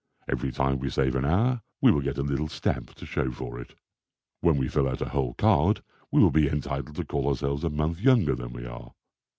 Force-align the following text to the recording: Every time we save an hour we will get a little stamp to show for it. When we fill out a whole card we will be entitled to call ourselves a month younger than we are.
Every 0.27 0.51
time 0.51 0.79
we 0.79 0.89
save 0.89 1.13
an 1.13 1.25
hour 1.25 1.61
we 1.79 1.91
will 1.91 2.01
get 2.01 2.17
a 2.17 2.23
little 2.23 2.47
stamp 2.47 2.95
to 2.95 3.05
show 3.05 3.29
for 3.29 3.59
it. 3.61 3.75
When 4.39 4.57
we 4.57 4.67
fill 4.67 4.89
out 4.89 5.01
a 5.03 5.09
whole 5.09 5.35
card 5.35 5.83
we 6.09 6.19
will 6.23 6.31
be 6.31 6.49
entitled 6.49 6.95
to 6.95 7.05
call 7.05 7.27
ourselves 7.27 7.63
a 7.63 7.69
month 7.69 7.99
younger 7.99 8.33
than 8.33 8.51
we 8.51 8.65
are. 8.65 8.95